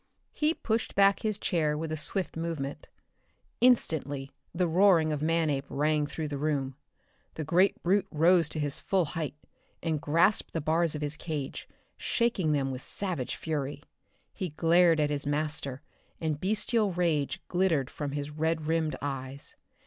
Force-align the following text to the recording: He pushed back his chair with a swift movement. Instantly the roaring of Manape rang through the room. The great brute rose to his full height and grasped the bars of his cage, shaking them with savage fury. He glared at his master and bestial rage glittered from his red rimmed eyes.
He 0.31 0.55
pushed 0.55 0.95
back 0.95 1.19
his 1.19 1.37
chair 1.37 1.77
with 1.77 1.91
a 1.91 1.95
swift 1.95 2.35
movement. 2.35 2.89
Instantly 3.59 4.31
the 4.51 4.65
roaring 4.67 5.11
of 5.11 5.21
Manape 5.21 5.67
rang 5.69 6.07
through 6.07 6.27
the 6.29 6.39
room. 6.39 6.75
The 7.35 7.43
great 7.43 7.83
brute 7.83 8.07
rose 8.09 8.49
to 8.49 8.59
his 8.59 8.79
full 8.79 9.05
height 9.05 9.35
and 9.83 10.01
grasped 10.01 10.53
the 10.53 10.59
bars 10.59 10.95
of 10.95 11.03
his 11.03 11.15
cage, 11.15 11.69
shaking 11.97 12.51
them 12.51 12.71
with 12.71 12.81
savage 12.81 13.35
fury. 13.35 13.83
He 14.33 14.49
glared 14.49 14.99
at 14.99 15.11
his 15.11 15.27
master 15.27 15.83
and 16.19 16.39
bestial 16.41 16.91
rage 16.93 17.39
glittered 17.47 17.91
from 17.91 18.13
his 18.13 18.31
red 18.31 18.65
rimmed 18.65 18.95
eyes. 19.03 19.55